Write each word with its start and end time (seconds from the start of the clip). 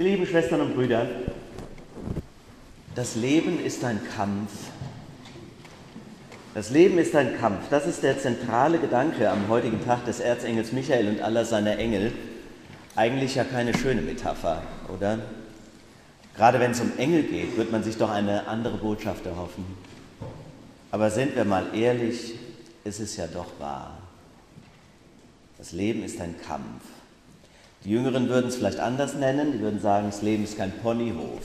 Lieben 0.00 0.26
Schwestern 0.26 0.62
und 0.62 0.74
Brüder, 0.76 1.06
das 2.94 3.16
Leben 3.16 3.62
ist 3.62 3.84
ein 3.84 4.00
Kampf. 4.16 4.50
Das 6.54 6.70
Leben 6.70 6.96
ist 6.96 7.14
ein 7.14 7.36
Kampf. 7.38 7.68
Das 7.68 7.86
ist 7.86 8.02
der 8.02 8.18
zentrale 8.18 8.78
Gedanke 8.78 9.30
am 9.30 9.48
heutigen 9.48 9.84
Tag 9.84 10.06
des 10.06 10.20
Erzengels 10.20 10.72
Michael 10.72 11.06
und 11.06 11.20
aller 11.20 11.44
seiner 11.44 11.76
Engel. 11.76 12.12
Eigentlich 12.96 13.34
ja 13.34 13.44
keine 13.44 13.76
schöne 13.76 14.00
Metapher, 14.00 14.62
oder? 14.88 15.18
Gerade 16.34 16.60
wenn 16.60 16.70
es 16.70 16.80
um 16.80 16.92
Engel 16.96 17.24
geht, 17.24 17.58
wird 17.58 17.70
man 17.70 17.84
sich 17.84 17.98
doch 17.98 18.10
eine 18.10 18.48
andere 18.48 18.78
Botschaft 18.78 19.26
erhoffen. 19.26 19.66
Aber 20.90 21.10
sind 21.10 21.36
wir 21.36 21.44
mal 21.44 21.74
ehrlich, 21.74 22.36
ist 22.84 23.00
es 23.00 23.18
ja 23.18 23.26
doch 23.26 23.60
wahr. 23.60 23.98
Das 25.58 25.72
Leben 25.72 26.02
ist 26.02 26.18
ein 26.22 26.36
Kampf. 26.40 26.84
Die 27.84 27.90
Jüngeren 27.90 28.28
würden 28.28 28.48
es 28.48 28.56
vielleicht 28.56 28.80
anders 28.80 29.14
nennen, 29.14 29.52
die 29.52 29.60
würden 29.60 29.80
sagen, 29.80 30.06
das 30.06 30.20
Leben 30.20 30.44
ist 30.44 30.58
kein 30.58 30.70
Ponyhof. 30.70 31.42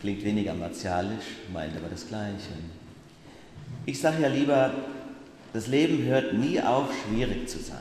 Klingt 0.00 0.24
weniger 0.24 0.54
martialisch, 0.54 1.24
meint 1.52 1.76
aber 1.76 1.88
das 1.88 2.06
Gleiche. 2.06 2.52
Ich 3.84 4.00
sage 4.00 4.22
ja 4.22 4.28
lieber, 4.28 4.72
das 5.52 5.66
Leben 5.66 6.04
hört 6.04 6.34
nie 6.34 6.60
auf, 6.60 6.88
schwierig 7.04 7.48
zu 7.48 7.58
sein. 7.58 7.78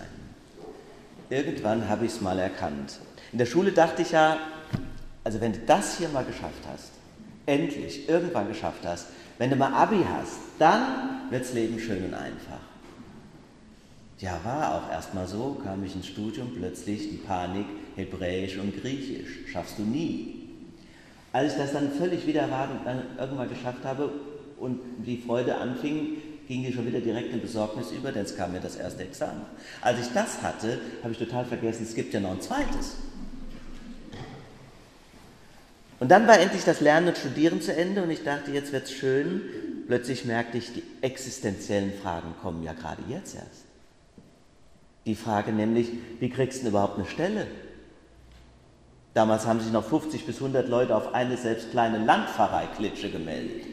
Irgendwann 1.30 1.88
habe 1.88 2.06
ich 2.06 2.14
es 2.14 2.22
mal 2.22 2.40
erkannt. 2.40 2.98
In 3.32 3.38
der 3.38 3.46
Schule 3.46 3.72
dachte 3.72 4.02
ich 4.02 4.12
ja, 4.12 4.38
also 5.24 5.40
wenn 5.42 5.54
du 5.54 5.60
das 5.60 5.98
hier 5.98 6.10
mal 6.10 6.24
geschafft 6.24 6.64
hast, 6.72 6.92
endlich, 7.46 8.10
irgendwann 8.10 8.48
geschafft 8.48 8.86
hast, 8.86 9.08
wenn 9.38 9.50
du 9.50 9.56
mal 9.56 9.74
Abi 9.74 10.04
hast, 10.18 10.40
dann 10.58 11.30
wird 11.30 11.44
das 11.44 11.54
Leben 11.54 11.80
schön 11.80 12.06
und 12.06 12.14
einfach. 12.14 12.60
Ja, 14.20 14.40
war 14.44 14.76
auch 14.76 14.92
erstmal 14.92 15.28
so, 15.28 15.60
kam 15.64 15.84
ich 15.86 15.94
ins 15.94 16.08
Studium, 16.08 16.52
plötzlich 16.56 17.10
die 17.10 17.18
Panik, 17.18 17.68
Hebräisch 17.96 18.58
und 18.58 18.82
Griechisch, 18.82 19.52
schaffst 19.52 19.78
du 19.78 19.84
nie. 19.84 20.50
Als 21.32 21.54
ich 21.54 21.60
das 21.60 21.74
dann 21.74 21.92
völlig 21.92 22.26
wieder 22.26 22.42
erwartet 22.42 22.78
dann 22.84 23.04
irgendwann 23.20 23.50
geschafft 23.50 23.84
habe 23.84 24.10
und 24.58 24.80
die 25.06 25.18
Freude 25.18 25.56
anfing, 25.56 26.18
ging 26.48 26.64
die 26.64 26.74
schon 26.74 26.88
wieder 26.88 27.00
direkt 27.00 27.32
in 27.32 27.42
Besorgnis 27.42 27.92
über, 27.92 28.12
denn 28.12 28.26
es 28.26 28.36
kam 28.36 28.54
mir 28.54 28.60
das 28.60 28.78
erste 28.78 29.04
Examen. 29.04 29.42
Als 29.82 30.00
ich 30.00 30.12
das 30.14 30.42
hatte, 30.42 30.80
habe 31.04 31.12
ich 31.12 31.20
total 31.20 31.46
vergessen, 31.46 31.84
es 31.84 31.94
gibt 31.94 32.14
ja 32.14 32.20
noch 32.20 32.32
ein 32.32 32.42
zweites. 32.42 32.96
Und 36.00 36.10
dann 36.10 36.28
war 36.28 36.40
endlich 36.40 36.64
das 36.64 36.80
Lernen 36.82 37.10
und 37.10 37.18
Studieren 37.18 37.62
zu 37.62 37.76
Ende 37.76 38.02
und 38.02 38.10
ich 38.10 38.24
dachte, 38.24 38.52
jetzt 38.52 38.72
wird 38.72 38.86
es 38.86 38.94
schön. 38.94 39.42
Plötzlich 39.88 40.26
merkte 40.26 40.58
ich, 40.58 40.74
die 40.74 40.84
existenziellen 41.02 41.94
Fragen 42.02 42.34
kommen 42.42 42.64
ja 42.64 42.74
gerade 42.74 43.02
jetzt 43.10 43.36
erst. 43.36 43.68
Die 45.08 45.16
Frage 45.16 45.54
nämlich, 45.54 45.88
wie 46.20 46.30
kriegst 46.30 46.60
du 46.60 46.64
denn 46.64 46.72
überhaupt 46.72 46.98
eine 46.98 47.08
Stelle? 47.08 47.48
Damals 49.14 49.48
haben 49.48 49.62
sich 49.62 49.72
noch 49.72 49.86
50 49.86 50.26
bis 50.26 50.36
100 50.36 50.68
Leute 50.68 50.94
auf 50.94 51.14
eine 51.14 51.38
selbst 51.38 51.72
kleine 51.72 52.00
Landpfarrei-Klitsche 52.00 53.10
gemeldet. 53.10 53.66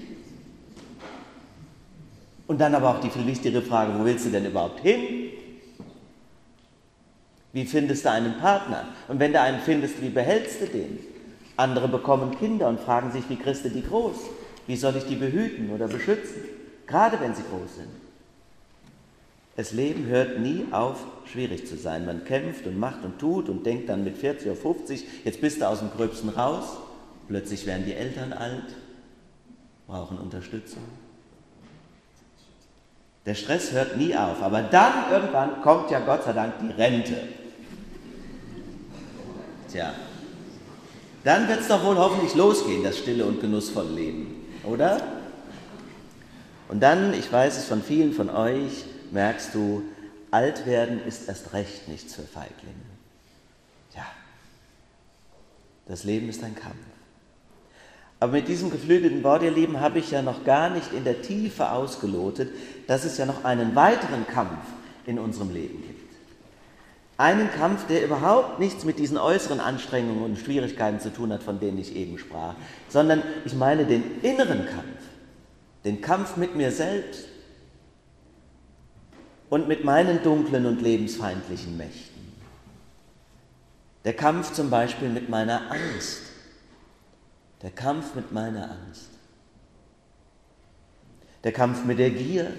Und 2.47 2.61
dann 2.61 2.73
aber 2.77 2.91
auch 2.91 3.01
die 3.01 3.11
viel 3.11 3.27
wichtigere 3.27 3.63
Frage, 3.63 3.99
wo 3.99 4.05
willst 4.05 4.27
du 4.27 4.31
denn 4.31 4.47
überhaupt 4.47 4.79
hin? 4.79 5.33
Wie 7.53 7.65
findest 7.65 8.05
du 8.05 8.13
einen 8.13 8.39
Partner? 8.39 8.85
Und 9.09 9.19
wenn 9.19 9.33
du 9.33 9.41
einen 9.41 9.59
findest, 9.59 10.01
wie 10.01 10.11
behältst 10.11 10.61
du 10.61 10.67
den? 10.67 11.01
Andere 11.57 11.89
bekommen 11.89 12.39
Kinder 12.39 12.69
und 12.69 12.79
fragen 12.79 13.11
sich, 13.11 13.29
wie 13.29 13.37
kriegst 13.37 13.65
du 13.65 13.71
die 13.71 13.83
groß? 13.83 14.17
Wie 14.69 14.77
soll 14.77 14.95
ich 14.97 15.05
die 15.07 15.17
behüten 15.17 15.71
oder 15.71 15.89
beschützen? 15.89 16.43
Gerade 16.87 17.19
wenn 17.19 17.35
sie 17.35 17.43
groß 17.43 17.75
sind. 17.75 18.05
Das 19.57 19.71
Leben 19.71 20.07
hört 20.07 20.41
nie 20.41 20.67
auf, 20.73 20.99
schwierig 21.31 21.67
zu 21.67 21.77
sein. 21.77 22.07
Man 22.07 22.25
kämpft 22.25 22.67
und 22.67 22.79
macht 22.79 23.05
und 23.05 23.19
tut 23.19 23.49
und 23.49 23.65
denkt 23.65 23.89
dann 23.89 24.03
mit 24.03 24.17
40 24.17 24.49
oder 24.49 24.57
50, 24.57 25.05
jetzt 25.25 25.41
bist 25.41 25.61
du 25.61 25.69
aus 25.69 25.79
dem 25.79 25.91
Gröbsten 25.91 26.31
raus. 26.31 26.65
Plötzlich 27.29 27.65
werden 27.65 27.87
die 27.87 27.95
Eltern 27.95 28.33
alt, 28.33 28.75
brauchen 29.87 30.19
Unterstützung. 30.19 30.83
Der 33.25 33.35
Stress 33.35 33.73
hört 33.73 33.97
nie 33.97 34.15
auf, 34.15 34.43
aber 34.43 34.61
dann 34.63 35.11
irgendwann 35.11 35.63
kommt 35.63 35.91
ja 35.91 36.01
Gott 36.01 36.25
sei 36.25 36.33
Dank 36.33 36.55
die 36.61 36.73
Rente. 36.73 37.17
Tja, 39.71 39.95
dann 41.23 41.49
wird 41.49 41.61
es 41.61 41.69
doch 41.69 41.83
wohl 41.85 41.97
hoffentlich 41.97 42.35
losgehen, 42.35 42.83
das 42.83 42.99
stille 42.99 43.25
und 43.25 43.41
genussvolle 43.41 43.91
Leben, 43.91 44.47
oder? 44.65 45.01
Und 46.69 46.83
dann, 46.83 47.15
ich 47.15 47.33
weiß 47.33 47.57
es 47.57 47.65
von 47.65 47.83
vielen 47.83 48.13
von 48.13 48.29
euch, 48.29 48.85
merkst 49.15 49.55
du, 49.55 49.83
alt 50.31 50.67
werden 50.67 51.01
ist 51.07 51.29
erst 51.29 51.53
recht 51.53 51.89
nichts 51.89 52.15
für 52.15 52.23
Feiglinge. 52.23 52.75
Ja, 53.95 54.05
das 55.87 56.05
Leben 56.05 56.29
ist 56.29 56.43
ein 56.45 56.55
Kampf. 56.55 56.75
Aber 58.21 58.33
mit 58.33 58.49
diesem 58.49 58.71
geflügelten 58.71 59.23
Wort, 59.23 59.43
ihr 59.43 59.51
Lieben, 59.51 59.81
habe 59.81 59.99
ich 59.99 60.11
ja 60.11 60.23
noch 60.23 60.45
gar 60.45 60.71
nicht 60.71 60.93
in 60.93 61.05
der 61.05 61.23
Tiefe 61.23 61.71
ausgelotet, 61.71 62.51
dass 62.87 63.05
es 63.05 63.19
ja 63.19 63.27
noch 63.27 63.45
einen 63.45 63.75
weiteren 63.75 64.27
Kampf 64.27 64.65
in 65.07 65.19
unserem 65.19 65.53
Leben 65.53 65.83
gibt. 65.83 66.15
Einen 67.17 67.51
Kampf, 67.53 67.87
der 67.87 68.05
überhaupt 68.05 68.59
nichts 68.59 68.85
mit 68.85 68.99
diesen 68.99 69.19
äußeren 69.19 69.61
Anstrengungen 69.61 70.25
und 70.25 70.39
Schwierigkeiten 70.39 70.99
zu 70.99 71.13
tun 71.13 71.33
hat, 71.33 71.43
von 71.43 71.61
denen 71.61 71.79
ich 71.79 71.95
eben 71.95 72.19
sprach, 72.19 72.55
sondern 72.89 73.23
ich 73.45 73.55
meine 73.55 73.85
den 73.85 74.21
inneren 74.23 74.67
Kampf, 74.67 75.03
den 75.85 76.01
Kampf 76.01 76.37
mit 76.37 76.57
mir 76.57 76.73
selbst, 76.73 77.27
und 79.55 79.69
mit 79.69 79.85
meinen 79.85 80.21
dunklen 80.25 80.67
und 80.67 80.83
lebensfeindlichen 80.83 81.77
Mächten. 81.77 82.33
Der 84.05 84.13
Kampf 84.13 84.53
zum 84.53 84.69
Beispiel 84.69 85.09
mit 85.09 85.29
meiner 85.29 85.71
Angst. 85.71 86.23
Der 87.63 87.71
Kampf 87.71 88.17
mit 88.17 88.33
meiner 88.33 88.73
Angst. 88.73 89.11
Der 91.45 91.53
Kampf 91.53 91.85
mit 91.85 92.01
der 92.01 92.11
Gier, 92.11 92.51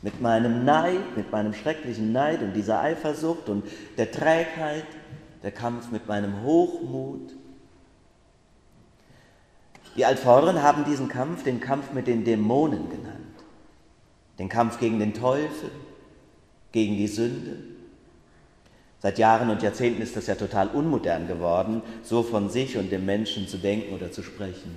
mit 0.00 0.20
meinem 0.20 0.64
Neid, 0.64 1.16
mit 1.16 1.32
meinem 1.32 1.52
schrecklichen 1.52 2.12
Neid 2.12 2.40
und 2.40 2.52
dieser 2.52 2.80
Eifersucht 2.80 3.48
und 3.48 3.64
der 3.98 4.12
Trägheit, 4.12 4.86
der 5.42 5.50
Kampf 5.50 5.90
mit 5.90 6.06
meinem 6.06 6.44
Hochmut. 6.44 7.32
Die 9.96 10.04
Altvorderen 10.04 10.62
haben 10.62 10.84
diesen 10.84 11.08
Kampf 11.08 11.42
den 11.42 11.58
Kampf 11.58 11.92
mit 11.92 12.06
den 12.06 12.22
Dämonen 12.22 12.90
genannt 12.90 13.23
den 14.38 14.48
Kampf 14.48 14.78
gegen 14.78 14.98
den 14.98 15.14
Teufel, 15.14 15.70
gegen 16.72 16.96
die 16.96 17.08
Sünde. 17.08 17.58
Seit 19.00 19.18
Jahren 19.18 19.50
und 19.50 19.62
Jahrzehnten 19.62 20.02
ist 20.02 20.16
das 20.16 20.26
ja 20.26 20.34
total 20.34 20.68
unmodern 20.68 21.28
geworden, 21.28 21.82
so 22.02 22.22
von 22.22 22.48
sich 22.48 22.78
und 22.78 22.90
dem 22.90 23.04
Menschen 23.04 23.46
zu 23.46 23.58
denken 23.58 23.94
oder 23.94 24.10
zu 24.10 24.22
sprechen. 24.22 24.74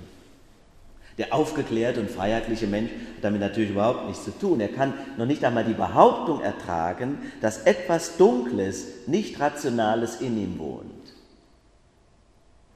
Der 1.16 1.34
aufgeklärte 1.34 2.00
und 2.00 2.10
freiheitliche 2.10 2.68
Mensch 2.68 2.90
hat 2.90 3.24
damit 3.24 3.40
natürlich 3.40 3.70
überhaupt 3.70 4.06
nichts 4.06 4.24
zu 4.24 4.38
tun. 4.38 4.60
Er 4.60 4.68
kann 4.68 4.94
noch 5.16 5.26
nicht 5.26 5.44
einmal 5.44 5.64
die 5.64 5.74
Behauptung 5.74 6.40
ertragen, 6.40 7.18
dass 7.40 7.62
etwas 7.62 8.16
Dunkles, 8.18 9.06
nicht 9.08 9.40
Rationales 9.40 10.20
in 10.20 10.40
ihm 10.40 10.58
wohnt. 10.58 10.92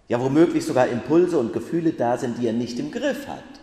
Ja, 0.08 0.20
womöglich 0.20 0.66
sogar 0.66 0.88
Impulse 0.88 1.38
und 1.38 1.52
Gefühle 1.52 1.92
da 1.92 2.18
sind, 2.18 2.38
die 2.38 2.46
er 2.46 2.52
nicht 2.52 2.78
im 2.80 2.90
Griff 2.90 3.28
hat. 3.28 3.61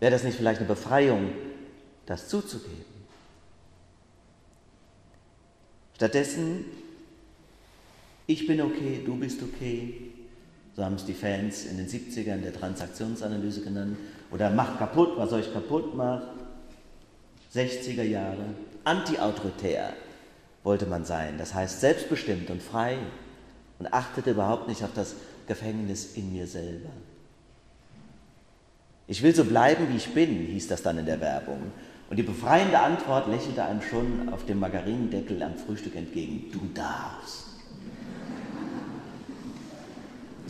Wäre 0.00 0.12
das 0.12 0.24
nicht 0.24 0.36
vielleicht 0.36 0.60
eine 0.60 0.68
Befreiung, 0.68 1.30
das 2.06 2.28
zuzugeben? 2.28 2.84
Stattdessen, 5.94 6.64
ich 8.26 8.46
bin 8.46 8.60
okay, 8.60 9.02
du 9.04 9.16
bist 9.16 9.42
okay, 9.42 10.10
so 10.74 10.84
haben 10.84 10.96
es 10.96 11.04
die 11.04 11.14
Fans 11.14 11.66
in 11.66 11.76
den 11.76 11.86
70ern 11.86 12.40
der 12.40 12.52
Transaktionsanalyse 12.52 13.62
genannt, 13.62 13.96
oder 14.30 14.50
macht 14.50 14.78
kaputt, 14.78 15.16
was 15.16 15.32
euch 15.32 15.52
kaputt 15.52 15.94
macht. 15.94 16.26
60er 17.54 18.02
Jahre, 18.02 18.46
antiautoritär 18.82 19.92
wollte 20.64 20.86
man 20.86 21.04
sein, 21.04 21.38
das 21.38 21.54
heißt 21.54 21.80
selbstbestimmt 21.80 22.50
und 22.50 22.60
frei 22.60 22.98
und 23.78 23.92
achtete 23.92 24.32
überhaupt 24.32 24.66
nicht 24.66 24.82
auf 24.82 24.92
das 24.94 25.14
Gefängnis 25.46 26.16
in 26.16 26.32
mir 26.32 26.46
selber. 26.48 26.90
Ich 29.06 29.22
will 29.22 29.34
so 29.34 29.44
bleiben, 29.44 29.88
wie 29.90 29.96
ich 29.96 30.14
bin, 30.14 30.28
hieß 30.28 30.68
das 30.68 30.82
dann 30.82 30.98
in 30.98 31.06
der 31.06 31.20
Werbung. 31.20 31.60
Und 32.08 32.16
die 32.16 32.22
befreiende 32.22 32.78
Antwort 32.78 33.28
lächelte 33.28 33.64
einem 33.64 33.82
schon 33.82 34.28
auf 34.32 34.46
dem 34.46 34.60
Margarinendeckel 34.60 35.42
am 35.42 35.56
Frühstück 35.56 35.96
entgegen. 35.96 36.50
Du 36.52 36.60
darfst. 36.74 37.44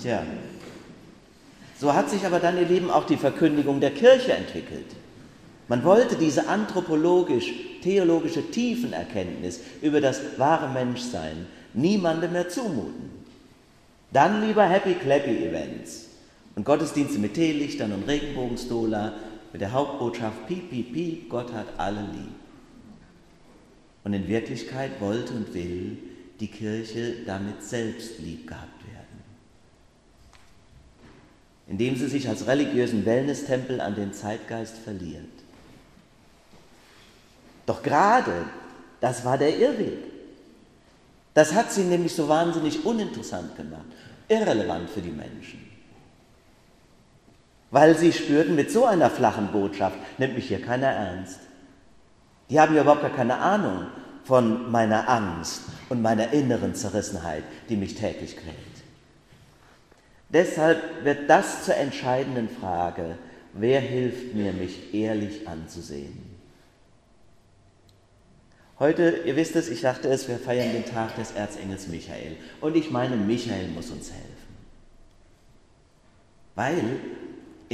Tja, 0.01 0.23
so 1.79 1.95
hat 1.95 2.11
sich 2.11 2.27
aber 2.27 2.41
dann, 2.41 2.59
ihr 2.59 2.67
Leben, 2.67 2.91
auch 2.91 3.06
die 3.06 3.17
Verkündigung 3.17 3.81
der 3.81 3.93
Kirche 3.93 4.33
entwickelt. 4.33 4.87
Man 5.69 5.85
wollte 5.85 6.17
diese 6.17 6.49
anthropologisch-theologische 6.49 8.50
Tiefenerkenntnis 8.50 9.61
über 9.81 10.00
das 10.00 10.39
wahre 10.39 10.69
Menschsein 10.69 11.47
niemandem 11.73 12.33
mehr 12.33 12.49
zumuten. 12.49 13.11
Dann 14.12 14.47
lieber 14.47 14.65
Happy 14.65 14.95
Clappy 14.95 15.47
Events 15.47 16.09
und 16.56 16.65
Gottesdienste 16.65 17.19
mit 17.19 17.35
Teelichtern 17.35 17.93
und 17.93 18.06
Regenbogenstola 18.06 19.15
mit 19.53 19.61
der 19.61 19.73
Hauptbotschaft 19.73 20.47
Piep, 20.47 20.71
Piep, 20.71 20.93
Piep, 20.93 21.31
Gott 21.31 21.53
hat 21.53 21.67
alle 21.79 22.01
lieb. 22.01 22.35
Und 24.05 24.12
in 24.12 24.29
Wirklichkeit 24.29 25.01
wollte 25.01 25.33
und 25.33 25.55
will 25.55 25.99
die 26.41 26.49
Kirche 26.49 27.17
damit 27.27 27.62
selbst 27.62 28.19
lieb 28.19 28.47
gehabt 28.47 28.85
werden. 28.85 29.23
Indem 31.67 31.97
sie 31.97 32.09
sich 32.09 32.29
als 32.29 32.47
religiösen 32.47 33.07
Wellness-Tempel 33.07 33.81
an 33.81 33.95
den 33.95 34.12
Zeitgeist 34.12 34.77
verliert. 34.79 35.25
Doch 37.67 37.83
gerade 37.83 38.45
das 39.00 39.25
war 39.25 39.39
der 39.39 39.59
Irrweg. 39.59 39.99
Das 41.33 41.53
hat 41.55 41.73
sie 41.73 41.83
nämlich 41.83 42.15
so 42.15 42.29
wahnsinnig 42.29 42.85
uninteressant 42.85 43.57
gemacht, 43.57 43.87
irrelevant 44.29 44.89
für 44.91 45.00
die 45.00 45.11
Menschen. 45.11 45.74
Weil 47.75 47.99
sie 47.99 48.12
spürten, 48.12 48.55
mit 48.55 48.71
so 48.71 48.85
einer 48.85 49.11
flachen 49.11 49.49
Botschaft 49.49 49.97
nimmt 50.19 50.37
mich 50.37 50.47
hier 50.47 50.62
keiner 50.62 50.87
ernst. 50.87 51.41
Die 52.49 52.61
haben 52.61 52.73
ja 52.73 52.82
überhaupt 52.82 53.03
gar 53.03 53.11
keine 53.11 53.38
Ahnung 53.38 53.88
von 54.23 54.71
meiner 54.71 55.09
Angst 55.09 55.62
und 55.88 56.00
meiner 56.00 56.32
inneren 56.32 56.76
Zerrissenheit, 56.76 57.43
die 57.69 57.75
mich 57.75 57.97
täglich 57.97 58.37
quält. 58.37 58.55
Deshalb 60.29 61.05
wird 61.05 61.29
das 61.29 61.65
zur 61.65 61.75
entscheidenden 61.75 62.49
Frage, 62.49 63.19
wer 63.55 63.81
hilft 63.81 64.35
mir, 64.35 64.53
mich 64.53 64.94
ehrlich 64.94 65.49
anzusehen? 65.49 66.23
Heute, 68.79 69.23
ihr 69.25 69.35
wisst 69.35 69.56
es, 69.56 69.69
ich 69.69 69.81
dachte 69.81 70.06
es, 70.06 70.29
wir 70.29 70.38
feiern 70.38 70.73
den 70.73 70.85
Tag 70.85 71.17
des 71.17 71.32
Erzengels 71.32 71.88
Michael. 71.88 72.37
Und 72.61 72.76
ich 72.76 72.93
meine, 72.93 73.17
Michael 73.17 73.67
muss 73.67 73.91
uns 73.91 74.12
helfen. 74.12 74.31
Weil 76.55 77.00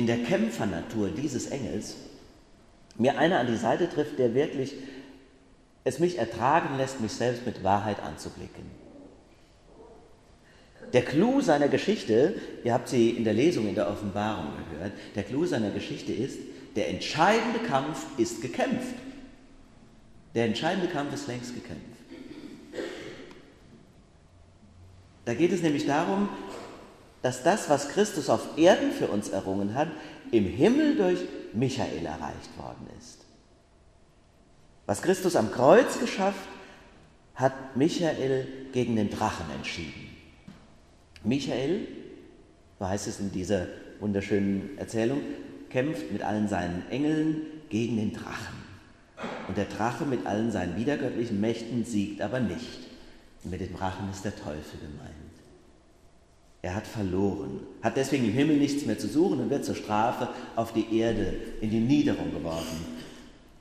in 0.01 0.07
der 0.07 0.23
Kämpfernatur 0.23 1.11
dieses 1.11 1.49
Engels 1.49 1.95
mir 2.97 3.19
einer 3.19 3.39
an 3.39 3.47
die 3.47 3.57
Seite 3.57 3.87
trifft, 3.91 4.19
der 4.19 4.35
wirklich 4.35 4.73
es 5.85 5.99
mich 5.99 6.17
ertragen 6.17 6.79
lässt, 6.79 7.03
mich 7.03 7.13
selbst 7.13 7.45
mit 7.45 7.63
Wahrheit 7.63 8.01
anzublicken. 8.03 8.65
Der 10.95 11.03
Clou 11.03 11.43
seiner 11.43 11.69
Geschichte, 11.69 12.35
ihr 12.65 12.73
habt 12.73 12.89
sie 12.89 13.11
in 13.11 13.25
der 13.25 13.35
Lesung 13.35 13.69
in 13.69 13.75
der 13.75 13.91
Offenbarung 13.91 14.53
gehört, 14.73 14.93
der 15.15 15.23
Clou 15.23 15.45
seiner 15.45 15.71
Geschichte 15.71 16.15
ist, 16.15 16.39
der 16.77 16.89
entscheidende 16.89 17.59
Kampf 17.59 18.07
ist 18.17 18.41
gekämpft. 18.41 18.95
Der 20.35 20.47
entscheidende 20.47 20.89
Kampf 20.89 21.13
ist 21.13 21.29
längst 21.29 21.55
gekämpft. 21.55 21.85
Da 25.27 25.35
geht 25.35 25.53
es 25.53 25.61
nämlich 25.61 25.85
darum, 25.85 26.31
dass 27.23 27.43
das, 27.43 27.69
was 27.69 27.89
Christus 27.89 28.31
auf 28.31 28.57
Erden 28.57 28.93
für 28.93 29.09
uns 29.09 29.29
errungen 29.29 29.75
hat, 29.75 29.89
im 30.31 30.45
Himmel 30.45 30.97
durch 30.97 31.21
Michael 31.53 32.07
erreicht 32.07 32.57
worden 32.57 32.87
ist. 32.99 33.19
Was 34.87 35.03
Christus 35.03 35.37
am 35.37 35.53
Kreuz 35.53 35.99
geschafft, 35.99 36.49
hat 37.35 37.77
Michael 37.77 38.47
gegen 38.73 38.97
den 38.97 39.11
Drachen 39.11 39.47
entschieden. 39.55 40.11
Michael, 41.23 41.87
so 42.79 42.89
heißt 42.89 43.07
es 43.07 43.21
in 43.21 43.33
dieser 43.33 43.67
wunderschönen 44.01 44.77
Erzählung, 44.79 45.21
kämpft 45.71 46.11
mit 46.11 46.23
allen 46.23 46.49
seinen 46.49 46.89
Engeln 46.91 47.43
gegen 47.69 47.97
den 47.97 48.13
Drachen. 48.13 48.61
Und 49.49 49.57
der 49.57 49.67
Drache 49.67 50.05
mit 50.05 50.27
allen 50.27 50.51
seinen 50.51 50.77
wiedergöttlichen 50.77 51.41
Mächten 51.41 51.85
siegt 51.85 52.21
aber 52.21 52.41
nicht. 52.41 52.89
Und 53.45 53.51
mit 53.51 53.61
dem 53.61 53.75
Drachen 53.77 54.11
ist 54.11 54.25
der 54.25 54.35
Teufel 54.35 54.81
gemeint. 54.81 55.30
Er 56.63 56.75
hat 56.75 56.87
verloren, 56.87 57.61
hat 57.83 57.97
deswegen 57.97 58.27
im 58.27 58.33
Himmel 58.33 58.59
nichts 58.59 58.85
mehr 58.85 58.99
zu 58.99 59.09
suchen 59.09 59.41
und 59.41 59.51
wird 59.51 59.65
zur 59.65 59.75
Strafe 59.75 60.29
auf 60.57 60.73
die 60.73 60.99
Erde 60.99 61.35
in 61.61 61.71
die 61.71 61.81
Niederung 61.81 62.33
geworfen. 62.33 62.85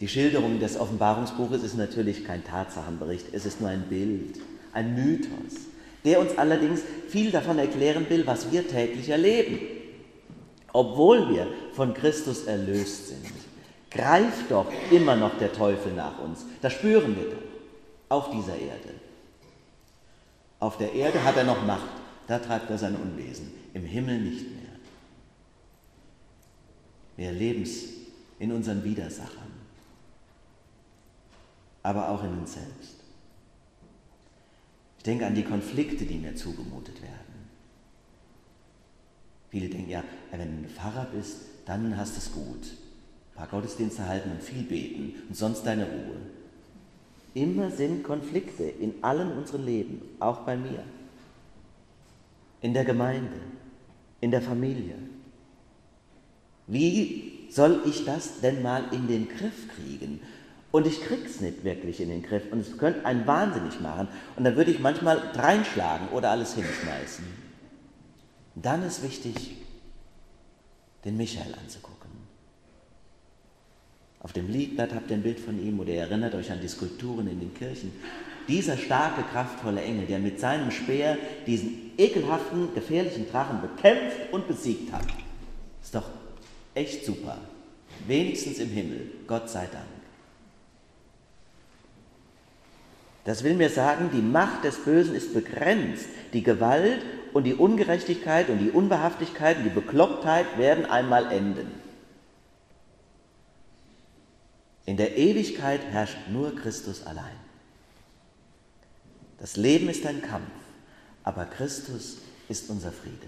Die 0.02 0.08
Schilderung 0.08 0.60
des 0.60 0.78
Offenbarungsbuches 0.78 1.64
ist 1.64 1.78
natürlich 1.78 2.26
kein 2.26 2.44
Tatsachenbericht, 2.44 3.28
es 3.32 3.46
ist 3.46 3.62
nur 3.62 3.70
ein 3.70 3.84
Bild, 3.84 4.40
ein 4.74 4.96
Mythos, 4.96 5.56
der 6.04 6.20
uns 6.20 6.38
allerdings 6.38 6.82
viel 7.08 7.32
davon 7.32 7.58
erklären 7.60 8.06
will, 8.10 8.28
was 8.28 8.52
wir 8.52 8.68
täglich 8.68 9.10
erleben. 9.10 9.60
Obwohl 10.72 11.30
wir 11.30 11.48
von 11.74 11.94
Christus 11.94 12.46
erlöst 12.46 13.10
sind, 13.10 13.26
greift 13.92 14.50
doch 14.52 14.68
immer 14.92 15.16
noch 15.16 15.38
der 15.38 15.52
Teufel 15.52 15.94
nach 15.94 16.20
uns. 16.20 16.46
Das 16.62 16.74
spüren 16.74 17.16
wir 17.16 17.26
doch 17.26 18.18
auf 18.18 18.30
dieser 18.30 18.54
Erde. 18.54 18.94
Auf 20.60 20.78
der 20.78 20.94
Erde 20.94 21.24
hat 21.24 21.38
er 21.38 21.46
noch 21.46 21.66
Macht, 21.66 21.99
da 22.30 22.40
treibt 22.40 22.70
er 22.70 22.78
sein 22.78 22.96
Unwesen, 22.96 23.52
im 23.74 23.84
Himmel 23.84 24.22
nicht 24.22 24.50
mehr. 24.52 24.72
Wir 27.18 27.28
erleben 27.28 27.64
es 27.64 27.90
in 28.40 28.52
unseren 28.52 28.84
Widersachern, 28.84 29.52
aber 31.84 32.10
auch 32.10 32.24
in 32.24 32.38
uns 32.40 32.54
selbst. 32.54 32.96
Ich 34.98 35.04
denke 35.04 35.26
an 35.26 35.36
die 35.36 35.44
Konflikte, 35.44 36.06
die 36.06 36.18
mir 36.18 36.36
zugemutet 36.36 37.02
werden. 37.02 37.50
Viele 39.50 39.68
denken 39.68 39.90
ja, 39.90 40.04
wenn 40.32 40.64
du 40.64 40.70
Pfarrer 40.70 41.08
bist, 41.14 41.40
dann 41.66 41.98
hast 41.98 42.16
du 42.16 42.20
es 42.20 42.32
gut 42.32 42.68
paar 43.40 43.48
Gottesdienste 43.48 44.06
halten 44.06 44.32
und 44.32 44.44
viel 44.44 44.64
beten 44.64 45.14
und 45.30 45.36
sonst 45.36 45.64
deine 45.64 45.86
Ruhe. 45.86 46.18
Immer 47.34 47.72
sind 47.72 48.04
Konflikte 48.04 48.64
in 48.64 48.96
allen 49.02 49.32
unseren 49.32 49.66
Leben, 49.66 50.02
auch 50.20 50.40
bei 50.40 50.58
mir. 50.58 50.84
In 52.62 52.74
der 52.74 52.86
Gemeinde, 52.86 53.38
in 54.22 54.32
der 54.32 54.42
Familie. 54.42 54.96
Wie 56.68 57.48
soll 57.50 57.82
ich 57.86 58.06
das 58.06 58.42
denn 58.42 58.62
mal 58.62 58.84
in 58.92 59.08
den 59.08 59.28
Griff 59.28 59.68
kriegen? 59.76 60.20
Und 60.72 60.86
ich 60.86 61.02
krieg's 61.02 61.42
nicht 61.42 61.64
wirklich 61.64 62.00
in 62.00 62.10
den 62.10 62.22
Griff 62.22 62.44
und 62.52 62.60
es 62.60 62.78
könnte 62.78 63.06
einen 63.06 63.26
wahnsinnig 63.26 63.80
machen 63.80 64.08
und 64.36 64.44
dann 64.44 64.56
würde 64.56 64.70
ich 64.70 64.80
manchmal 64.80 65.18
reinschlagen 65.18 66.10
oder 66.10 66.30
alles 66.30 66.54
hinschmeißen. 66.54 67.26
Dann 68.54 68.84
ist 68.84 69.02
wichtig, 69.02 69.56
den 71.06 71.18
Michael 71.18 71.56
anzugucken. 71.56 72.00
Auf 74.20 74.34
dem 74.34 74.50
Liedblatt 74.50 74.94
habt 74.94 75.10
ihr 75.10 75.18
ein 75.18 75.24
Bild 75.24 75.40
von 75.40 75.60
ihm 75.60 75.80
oder 75.80 75.92
ihr 75.92 76.02
erinnert 76.02 76.36
euch 76.36 76.52
an 76.52 76.60
die 76.62 76.68
Skulpturen 76.68 77.28
in 77.28 77.40
den 77.40 77.54
Kirchen. 77.54 77.92
Dieser 78.50 78.78
starke, 78.78 79.22
kraftvolle 79.32 79.82
Engel, 79.82 80.08
der 80.08 80.18
mit 80.18 80.40
seinem 80.40 80.72
Speer 80.72 81.18
diesen 81.46 81.92
ekelhaften, 82.00 82.74
gefährlichen 82.74 83.30
Drachen 83.30 83.62
bekämpft 83.62 84.18
und 84.32 84.48
besiegt 84.48 84.92
hat. 84.92 85.06
Ist 85.84 85.94
doch 85.94 86.10
echt 86.74 87.06
super. 87.06 87.38
Wenigstens 88.08 88.58
im 88.58 88.70
Himmel. 88.70 89.12
Gott 89.28 89.50
sei 89.52 89.68
Dank. 89.72 89.86
Das 93.24 93.44
will 93.44 93.54
mir 93.54 93.70
sagen, 93.70 94.10
die 94.12 94.22
Macht 94.22 94.64
des 94.64 94.78
Bösen 94.78 95.14
ist 95.14 95.36
begrenzt. 95.36 96.08
Die 96.34 96.42
Gewalt 96.42 97.04
und 97.34 97.44
die 97.44 97.54
Ungerechtigkeit 97.54 98.50
und 98.50 98.58
die 98.58 98.72
Unwahrhaftigkeit 98.72 99.58
und 99.58 99.66
die 99.66 99.70
Beklopptheit 99.70 100.58
werden 100.58 100.88
einmal 100.88 101.32
enden. 101.32 101.70
In 104.88 104.98
der 104.98 105.18
Ewigkeit 105.18 105.82
herrscht 105.92 106.18
nur 106.32 106.56
Christus 106.56 107.06
allein. 107.06 107.49
Das 109.40 109.56
Leben 109.56 109.90
ist 109.90 110.06
ein 110.06 110.22
Kampf, 110.22 110.52
aber 111.24 111.46
Christus 111.46 112.18
ist 112.50 112.70
unser 112.70 112.92
Friede. 112.92 113.28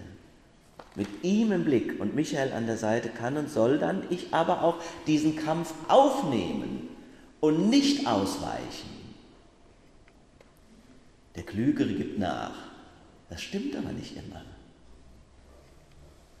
Mit 0.94 1.08
ihm 1.22 1.52
im 1.52 1.64
Blick 1.64 1.98
und 2.00 2.14
Michael 2.14 2.52
an 2.52 2.66
der 2.66 2.76
Seite 2.76 3.08
kann 3.08 3.38
und 3.38 3.48
soll 3.48 3.78
dann 3.78 4.04
ich 4.10 4.34
aber 4.34 4.62
auch 4.62 4.76
diesen 5.06 5.36
Kampf 5.36 5.72
aufnehmen 5.88 6.88
und 7.40 7.70
nicht 7.70 8.06
ausweichen. 8.06 8.90
Der 11.34 11.44
Klügere 11.44 11.94
gibt 11.94 12.18
nach. 12.18 12.54
Das 13.30 13.40
stimmt 13.40 13.74
aber 13.74 13.92
nicht 13.92 14.14
immer. 14.16 14.44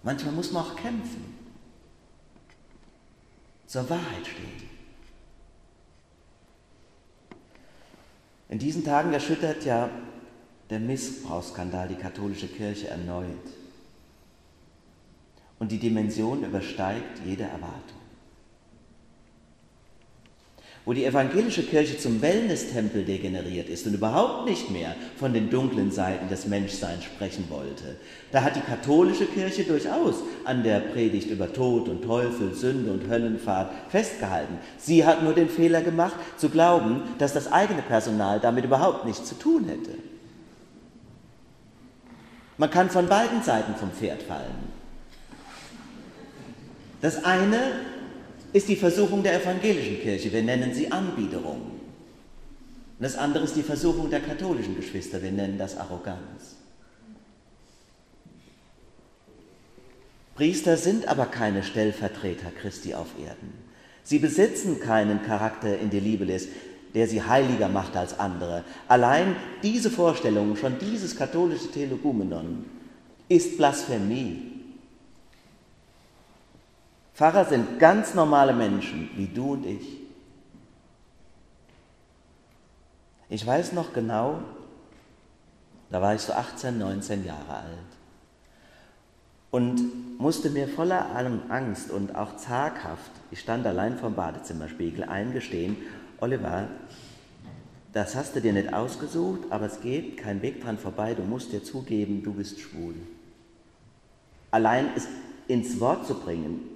Manchmal 0.02 0.34
muss 0.34 0.52
man 0.52 0.64
auch 0.64 0.76
kämpfen, 0.76 1.34
zur 3.66 3.88
Wahrheit 3.88 4.26
stehen. 4.26 4.71
In 8.52 8.58
diesen 8.58 8.84
Tagen 8.84 9.14
erschüttert 9.14 9.64
ja 9.64 9.88
der 10.68 10.78
Missbrauchsskandal 10.78 11.88
die 11.88 11.94
katholische 11.94 12.48
Kirche 12.48 12.88
erneut. 12.88 13.48
Und 15.58 15.72
die 15.72 15.78
Dimension 15.78 16.44
übersteigt 16.44 17.22
jede 17.24 17.44
Erwartung. 17.44 18.01
Wo 20.84 20.92
die 20.92 21.04
evangelische 21.04 21.62
Kirche 21.62 21.96
zum 21.96 22.20
Wellness-Tempel 22.20 23.04
degeneriert 23.04 23.68
ist 23.68 23.86
und 23.86 23.94
überhaupt 23.94 24.48
nicht 24.48 24.68
mehr 24.70 24.96
von 25.16 25.32
den 25.32 25.48
dunklen 25.48 25.92
Seiten 25.92 26.28
des 26.28 26.48
Menschseins 26.48 27.04
sprechen 27.04 27.44
wollte, 27.50 27.96
da 28.32 28.42
hat 28.42 28.56
die 28.56 28.60
katholische 28.60 29.26
Kirche 29.26 29.62
durchaus 29.62 30.16
an 30.44 30.64
der 30.64 30.80
Predigt 30.80 31.30
über 31.30 31.52
Tod 31.52 31.88
und 31.88 32.02
Teufel, 32.02 32.52
Sünde 32.52 32.90
und 32.90 33.08
Höllenfahrt 33.08 33.70
festgehalten. 33.90 34.58
Sie 34.76 35.06
hat 35.06 35.22
nur 35.22 35.34
den 35.34 35.48
Fehler 35.48 35.82
gemacht, 35.82 36.16
zu 36.36 36.48
glauben, 36.48 37.02
dass 37.18 37.32
das 37.32 37.52
eigene 37.52 37.82
Personal 37.82 38.40
damit 38.40 38.64
überhaupt 38.64 39.04
nichts 39.04 39.28
zu 39.28 39.38
tun 39.38 39.66
hätte. 39.66 39.96
Man 42.58 42.70
kann 42.70 42.90
von 42.90 43.06
beiden 43.06 43.42
Seiten 43.42 43.76
vom 43.76 43.92
Pferd 43.92 44.22
fallen. 44.22 44.82
Das 47.00 47.24
eine 47.24 47.58
ist 48.52 48.68
die 48.68 48.76
Versuchung 48.76 49.22
der 49.22 49.40
evangelischen 49.40 50.00
Kirche. 50.00 50.32
Wir 50.32 50.42
nennen 50.42 50.74
sie 50.74 50.90
Anbiederung. 50.90 51.60
Und 51.60 53.00
das 53.00 53.16
andere 53.16 53.44
ist 53.44 53.56
die 53.56 53.62
Versuchung 53.62 54.10
der 54.10 54.20
katholischen 54.20 54.76
Geschwister. 54.76 55.22
Wir 55.22 55.32
nennen 55.32 55.58
das 55.58 55.76
Arroganz. 55.76 56.56
Priester 60.34 60.76
sind 60.76 61.08
aber 61.08 61.26
keine 61.26 61.62
Stellvertreter 61.62 62.50
Christi 62.50 62.94
auf 62.94 63.08
Erden. 63.18 63.52
Sie 64.02 64.18
besitzen 64.18 64.80
keinen 64.80 65.22
Charakter 65.22 65.78
in 65.78 65.90
der 65.90 66.00
Liebe 66.00 66.26
des, 66.26 66.48
der 66.94 67.06
sie 67.06 67.22
heiliger 67.22 67.68
macht 67.68 67.96
als 67.96 68.18
andere. 68.18 68.64
Allein 68.88 69.36
diese 69.62 69.90
Vorstellung, 69.90 70.56
schon 70.56 70.78
dieses 70.78 71.16
katholische 71.16 71.70
Telegumenon, 71.70 72.64
ist 73.28 73.56
Blasphemie. 73.56 74.61
Pfarrer 77.22 77.44
sind 77.44 77.78
ganz 77.78 78.14
normale 78.14 78.52
Menschen, 78.52 79.08
wie 79.14 79.28
du 79.28 79.52
und 79.52 79.64
ich. 79.64 80.00
Ich 83.28 83.46
weiß 83.46 83.74
noch 83.74 83.92
genau, 83.92 84.40
da 85.92 86.02
war 86.02 86.16
ich 86.16 86.22
so 86.22 86.32
18, 86.32 86.76
19 86.76 87.24
Jahre 87.24 87.58
alt 87.58 87.90
und 89.52 90.18
musste 90.18 90.50
mir 90.50 90.66
voller 90.66 91.14
Angst 91.48 91.92
und 91.92 92.16
auch 92.16 92.38
zaghaft, 92.38 93.12
ich 93.30 93.38
stand 93.38 93.68
allein 93.68 93.98
vom 93.98 94.14
Badezimmerspiegel, 94.14 95.04
eingestehen, 95.04 95.76
Oliver, 96.18 96.66
das 97.92 98.16
hast 98.16 98.34
du 98.34 98.40
dir 98.40 98.52
nicht 98.52 98.74
ausgesucht, 98.74 99.42
aber 99.50 99.66
es 99.66 99.80
geht 99.80 100.16
kein 100.16 100.42
Weg 100.42 100.60
dran 100.60 100.76
vorbei, 100.76 101.14
du 101.14 101.22
musst 101.22 101.52
dir 101.52 101.62
zugeben, 101.62 102.24
du 102.24 102.32
bist 102.32 102.58
schwul. 102.58 102.96
Allein 104.50 104.88
es 104.96 105.06
ins 105.46 105.78
Wort 105.78 106.04
zu 106.04 106.14
bringen, 106.14 106.71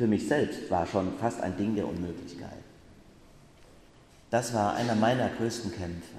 für 0.00 0.06
mich 0.06 0.26
selbst, 0.26 0.70
war 0.70 0.86
schon 0.86 1.12
fast 1.20 1.42
ein 1.42 1.58
Ding 1.58 1.74
der 1.74 1.86
Unmöglichkeit. 1.86 2.48
Das 4.30 4.54
war 4.54 4.74
einer 4.74 4.94
meiner 4.94 5.28
größten 5.28 5.72
Kämpfe 5.72 6.16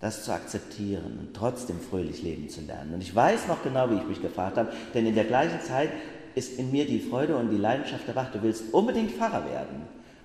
das 0.00 0.24
zu 0.24 0.32
akzeptieren 0.32 1.18
und 1.20 1.36
trotzdem 1.36 1.78
fröhlich 1.78 2.22
leben 2.22 2.48
zu 2.48 2.62
lernen. 2.62 2.94
Und 2.94 3.02
ich 3.02 3.14
weiß 3.14 3.48
noch 3.48 3.62
genau, 3.62 3.90
wie 3.90 3.96
ich 3.96 4.06
mich 4.06 4.22
gefragt 4.22 4.56
habe, 4.56 4.72
denn 4.94 5.04
in 5.04 5.14
der 5.14 5.24
gleichen 5.24 5.60
Zeit 5.60 5.90
ist 6.34 6.58
in 6.58 6.70
mir 6.72 6.86
die 6.86 7.00
Freude 7.00 7.36
und 7.36 7.50
die 7.50 7.58
Leidenschaft 7.58 8.08
erwacht, 8.08 8.34
du 8.34 8.40
willst 8.40 8.72
unbedingt 8.72 9.10
Pfarrer 9.10 9.44
werden. 9.44 9.82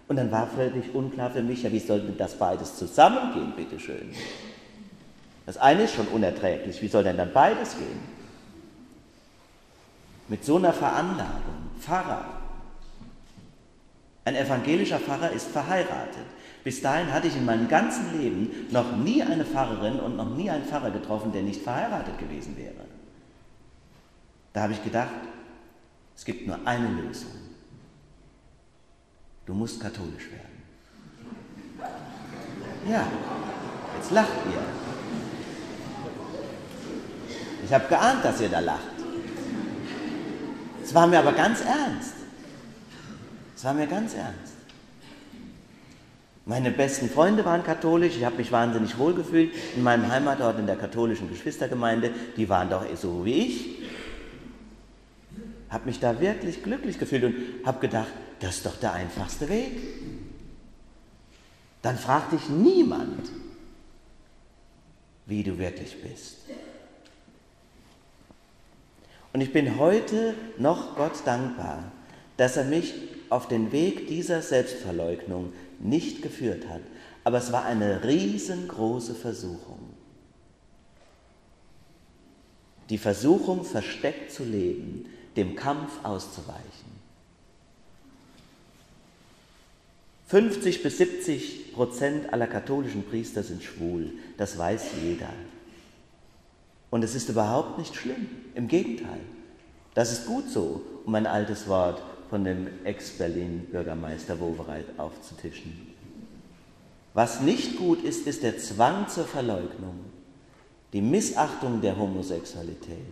Und 0.07 0.15
dann 0.15 0.31
war 0.31 0.47
völlig 0.47 0.95
unklar 0.95 1.31
für 1.31 1.43
mich, 1.43 1.63
ja, 1.63 1.71
wie 1.73 1.79
sollte 1.79 2.13
das 2.13 2.35
beides 2.35 2.77
zusammengehen, 2.77 3.51
bitteschön. 3.57 4.13
Das 5.45 5.57
eine 5.57 5.83
ist 5.83 5.95
schon 5.95 6.07
unerträglich, 6.07 6.81
wie 6.81 6.87
soll 6.87 7.03
denn 7.03 7.17
dann 7.17 7.33
beides 7.33 7.77
gehen? 7.77 7.99
Mit 10.29 10.45
so 10.45 10.55
einer 10.55 10.71
Veranlagung, 10.71 11.64
Pfarrer. 11.79 12.25
Ein 14.25 14.35
evangelischer 14.35 14.99
Pfarrer 14.99 15.31
ist 15.31 15.47
verheiratet. 15.47 16.25
Bis 16.63 16.81
dahin 16.81 17.13
hatte 17.13 17.27
ich 17.27 17.35
in 17.35 17.45
meinem 17.45 17.67
ganzen 17.67 18.19
Leben 18.19 18.67
noch 18.71 18.95
nie 18.97 19.21
eine 19.21 19.45
Pfarrerin 19.45 19.99
und 19.99 20.17
noch 20.17 20.35
nie 20.35 20.49
einen 20.49 20.65
Pfarrer 20.65 20.89
getroffen, 20.89 21.31
der 21.31 21.43
nicht 21.43 21.61
verheiratet 21.61 22.17
gewesen 22.17 22.57
wäre. 22.57 22.85
Da 24.51 24.63
habe 24.63 24.73
ich 24.73 24.83
gedacht, 24.83 25.11
es 26.15 26.25
gibt 26.25 26.47
nur 26.47 26.57
eine 26.65 26.87
Lösung. 26.87 27.31
Du 29.45 29.53
musst 29.53 29.79
katholisch 29.79 30.31
werden. 30.31 30.55
Ja, 32.89 33.05
jetzt 33.97 34.11
lacht 34.11 34.31
ihr. 34.51 34.61
Ich 37.63 37.73
habe 37.73 37.87
geahnt, 37.87 38.25
dass 38.25 38.41
ihr 38.41 38.49
da 38.49 38.59
lacht. 38.59 38.94
Es 40.85 40.93
war 40.93 41.07
mir 41.07 41.17
aber 41.17 41.33
ganz 41.33 41.61
ernst. 41.61 42.13
Es 43.55 43.63
war 43.63 43.73
mir 43.73 43.87
ganz 43.87 44.13
ernst. 44.13 44.53
Meine 46.45 46.69
besten 46.69 47.09
Freunde 47.09 47.43
waren 47.43 47.63
katholisch, 47.63 48.15
ich 48.15 48.23
habe 48.23 48.35
mich 48.37 48.51
wahnsinnig 48.51 48.99
wohlgefühlt 48.99 49.51
in 49.75 49.81
meinem 49.81 50.11
Heimatort 50.11 50.59
in 50.59 50.67
der 50.67 50.75
katholischen 50.75 51.27
Geschwistergemeinde, 51.27 52.11
die 52.37 52.47
waren 52.49 52.69
doch 52.69 52.85
so 52.95 53.25
wie 53.25 53.33
ich. 53.33 53.79
Habe 55.71 55.87
mich 55.87 55.99
da 55.99 56.21
wirklich 56.21 56.61
glücklich 56.61 56.99
gefühlt 56.99 57.23
und 57.23 57.35
habe 57.65 57.79
gedacht, 57.79 58.11
das 58.39 58.57
ist 58.57 58.65
doch 58.67 58.75
der 58.75 58.93
einfachste 58.93 59.49
Weg. 59.49 59.71
Dann 61.81 61.97
fragt 61.97 62.33
dich 62.33 62.47
niemand, 62.47 63.27
wie 65.25 65.41
du 65.41 65.57
wirklich 65.57 65.99
bist. 66.03 66.37
Und 69.35 69.41
ich 69.41 69.51
bin 69.51 69.77
heute 69.77 70.33
noch 70.57 70.95
Gott 70.95 71.11
dankbar, 71.25 71.91
dass 72.37 72.55
er 72.55 72.63
mich 72.63 72.93
auf 73.29 73.49
den 73.49 73.73
Weg 73.73 74.07
dieser 74.07 74.41
Selbstverleugnung 74.41 75.51
nicht 75.77 76.21
geführt 76.21 76.69
hat. 76.69 76.79
Aber 77.25 77.39
es 77.39 77.51
war 77.51 77.65
eine 77.65 78.05
riesengroße 78.05 79.13
Versuchung. 79.13 79.89
Die 82.89 82.97
Versuchung, 82.97 83.65
versteckt 83.65 84.31
zu 84.31 84.45
leben, 84.45 85.05
dem 85.35 85.57
Kampf 85.57 85.91
auszuweichen. 86.03 86.95
50 90.27 90.81
bis 90.81 90.97
70 90.97 91.73
Prozent 91.73 92.31
aller 92.31 92.47
katholischen 92.47 93.03
Priester 93.03 93.43
sind 93.43 93.61
schwul, 93.61 94.13
das 94.37 94.57
weiß 94.57 94.91
jeder. 95.03 95.27
Und 96.89 97.03
es 97.03 97.15
ist 97.15 97.29
überhaupt 97.29 97.77
nicht 97.77 97.95
schlimm, 97.95 98.27
im 98.53 98.67
Gegenteil. 98.67 99.21
Das 99.93 100.11
ist 100.11 100.25
gut 100.25 100.49
so, 100.49 100.81
um 101.05 101.15
ein 101.15 101.27
altes 101.27 101.67
Wort 101.67 102.01
von 102.29 102.43
dem 102.43 102.67
Ex-Berlin-Bürgermeister 102.83 104.39
Wowereit 104.39 104.85
aufzutischen. 104.97 105.93
Was 107.13 107.41
nicht 107.41 107.77
gut 107.77 108.03
ist, 108.03 108.27
ist 108.27 108.43
der 108.43 108.57
Zwang 108.57 109.07
zur 109.07 109.25
Verleugnung, 109.25 109.99
die 110.91 111.01
Missachtung 111.01 111.81
der 111.81 111.97
Homosexualität, 111.97 113.05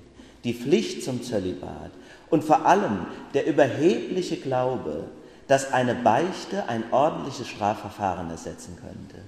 die 0.43 0.53
Pflicht 0.53 1.03
zum 1.03 1.23
Zölibat 1.23 1.91
und 2.29 2.43
vor 2.43 2.65
allem 2.65 3.05
der 3.33 3.47
überhebliche 3.47 4.37
Glaube, 4.37 5.05
dass 5.47 5.71
eine 5.71 5.95
Beichte 5.95 6.67
ein 6.67 6.83
ordentliches 6.91 7.47
Strafverfahren 7.47 8.29
ersetzen 8.29 8.77
könnte. 8.81 9.23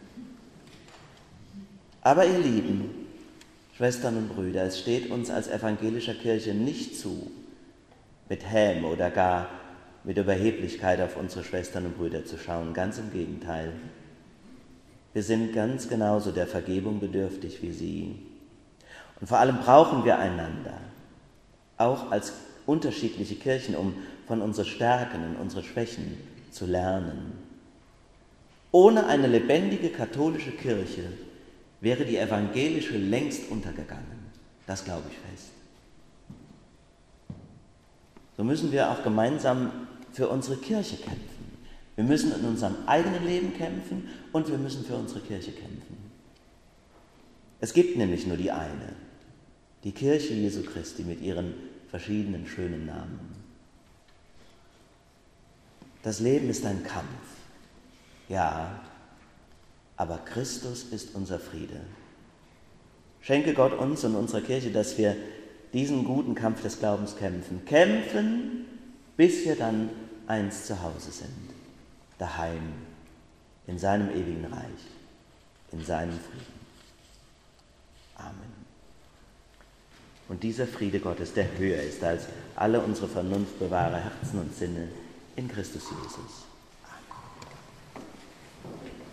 Aber 2.02 2.26
ihr 2.26 2.40
Lieben, 2.40 3.05
Schwestern 3.76 4.16
und 4.16 4.30
Brüder, 4.30 4.64
es 4.64 4.80
steht 4.80 5.12
uns 5.12 5.30
als 5.30 5.50
evangelischer 5.50 6.14
Kirche 6.14 6.54
nicht 6.54 6.98
zu, 6.98 7.30
mit 8.30 8.50
Häme 8.50 8.88
oder 8.88 9.12
gar 9.12 9.50
mit 10.06 10.18
Überheblichkeit 10.18 11.02
auf 11.02 11.18
unsere 11.18 11.44
Schwestern 11.44 11.88
und 11.88 11.98
Brüder 11.98 12.24
zu 12.24 12.38
schauen. 12.38 12.74
Ganz 12.74 13.00
im 13.00 13.12
Gegenteil. 13.12 13.74
Wir 15.14 15.24
sind 15.24 15.54
ganz 15.54 15.90
genauso 15.90 16.32
der 16.32 16.48
Vergebung 16.48 17.00
bedürftig 17.02 17.62
wie 17.62 17.72
sie. 17.72 18.16
Und 19.20 19.28
vor 19.28 19.40
allem 19.40 19.58
brauchen 19.58 20.06
wir 20.06 20.20
einander, 20.20 20.78
auch 21.78 22.12
als 22.12 22.34
unterschiedliche 22.66 23.36
Kirchen, 23.36 23.76
um 23.76 23.96
von 24.26 24.42
unseren 24.42 24.66
Stärken 24.66 25.24
und 25.24 25.36
unseren 25.36 25.64
Schwächen 25.64 26.18
zu 26.52 26.66
lernen. 26.66 27.34
Ohne 28.72 29.08
eine 29.08 29.28
lebendige 29.28 29.90
katholische 29.90 30.52
Kirche 30.52 31.04
wäre 31.86 32.04
die 32.04 32.18
evangelische 32.18 32.98
längst 32.98 33.52
untergegangen. 33.52 34.26
Das 34.66 34.84
glaube 34.84 35.04
ich 35.12 35.18
fest. 35.18 35.52
So 38.36 38.44
müssen 38.44 38.72
wir 38.72 38.90
auch 38.90 39.04
gemeinsam 39.04 39.72
für 40.12 40.28
unsere 40.28 40.58
Kirche 40.58 40.98
kämpfen. 40.98 41.60
Wir 41.96 42.04
müssen 42.04 42.34
in 42.34 42.44
unserem 42.44 42.76
eigenen 42.88 43.24
Leben 43.24 43.54
kämpfen 43.56 44.10
und 44.34 44.50
wir 44.50 44.58
müssen 44.58 44.84
für 44.84 44.96
unsere 44.96 45.20
Kirche 45.20 45.52
kämpfen. 45.52 45.96
Es 47.62 47.72
gibt 47.72 47.98
nämlich 47.98 48.26
nur 48.26 48.38
die 48.38 48.50
eine, 48.50 48.94
die 49.84 49.92
Kirche 49.92 50.34
Jesu 50.34 50.64
Christi 50.64 51.04
mit 51.04 51.22
ihren 51.22 51.54
verschiedenen 51.90 52.48
schönen 52.48 52.88
Namen. 52.88 53.20
Das 56.02 56.20
Leben 56.20 56.50
ist 56.50 56.66
ein 56.66 56.84
Kampf, 56.84 57.06
ja, 58.28 58.82
aber 59.98 60.18
Christus 60.20 60.84
ist 60.84 61.16
unser 61.16 61.40
Friede. 61.40 61.82
Schenke 63.22 63.54
Gott 63.54 63.74
uns 63.74 64.04
und 64.04 64.16
unserer 64.16 64.42
Kirche, 64.42 64.72
dass 64.72 64.98
wir 64.98 65.16
diesen 65.74 66.06
guten 66.06 66.36
Kampf 66.36 66.62
des 66.62 66.80
Glaubens 66.80 67.18
kämpfen. 67.18 67.66
Kämpfen, 67.66 68.66
bis 69.18 69.46
wir 69.46 69.56
dann 69.56 69.90
eins 70.28 70.66
zu 70.66 70.82
Hause 70.82 71.12
sind, 71.12 71.50
daheim, 72.18 72.74
in 73.68 73.80
seinem 73.80 74.10
ewigen 74.10 74.46
Reich, 74.46 74.86
in 75.72 75.84
seinem 75.84 76.20
Frieden. 76.20 76.56
Amen. 78.16 78.56
Und 80.28 80.44
dieser 80.44 80.68
Friede 80.68 81.00
Gottes, 81.00 81.34
der 81.34 81.58
höher 81.58 81.82
ist 81.82 82.04
als 82.04 82.26
alle 82.56 82.80
unsere 82.80 83.08
Vernunft, 83.08 83.60
bewahre 83.60 84.04
Herzen 84.04 84.40
und 84.40 84.56
Sinne 84.56 84.88
in 85.36 85.48
Christus 85.48 85.84
Jesus. 85.90 86.45